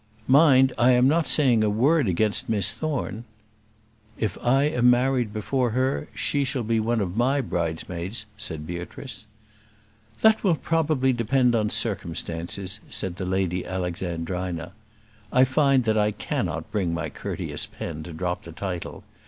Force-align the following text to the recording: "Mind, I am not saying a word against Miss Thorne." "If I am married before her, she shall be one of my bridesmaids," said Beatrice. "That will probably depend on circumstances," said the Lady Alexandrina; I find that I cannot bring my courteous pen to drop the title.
"Mind, 0.27 0.73
I 0.79 0.93
am 0.93 1.07
not 1.07 1.27
saying 1.27 1.63
a 1.63 1.69
word 1.69 2.07
against 2.07 2.49
Miss 2.49 2.73
Thorne." 2.73 3.23
"If 4.17 4.35
I 4.41 4.63
am 4.63 4.89
married 4.89 5.31
before 5.31 5.69
her, 5.77 6.07
she 6.15 6.43
shall 6.43 6.63
be 6.63 6.79
one 6.79 7.01
of 7.01 7.15
my 7.15 7.39
bridesmaids," 7.39 8.25
said 8.35 8.65
Beatrice. 8.65 9.27
"That 10.21 10.43
will 10.43 10.55
probably 10.55 11.13
depend 11.13 11.53
on 11.53 11.69
circumstances," 11.69 12.79
said 12.89 13.17
the 13.17 13.27
Lady 13.27 13.63
Alexandrina; 13.63 14.71
I 15.31 15.43
find 15.43 15.83
that 15.83 15.99
I 15.99 16.09
cannot 16.09 16.71
bring 16.71 16.95
my 16.95 17.11
courteous 17.11 17.67
pen 17.67 18.01
to 18.01 18.11
drop 18.11 18.41
the 18.41 18.51
title. 18.53 19.03